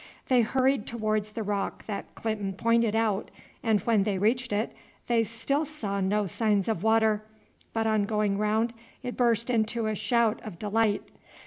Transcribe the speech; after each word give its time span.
They 0.29 0.41
hurried 0.41 0.87
towards 0.87 1.29
the 1.29 1.43
rock 1.43 1.85
that 1.85 2.15
Clinton 2.15 2.53
pointed 2.53 2.95
out, 2.95 3.29
and 3.61 3.81
when 3.81 4.01
they 4.01 4.17
reached 4.17 4.51
it 4.51 4.75
they 5.05 5.23
still 5.23 5.63
saw 5.63 6.01
no 6.01 6.25
signs 6.25 6.67
of 6.67 6.81
water, 6.81 7.21
but 7.71 7.85
on 7.85 8.05
going 8.05 8.39
round 8.39 8.73
it 9.03 9.15
burst 9.15 9.51
into 9.51 9.85
a 9.85 9.93
shout 9.93 10.41
of 10.43 10.57
delight. 10.57 11.03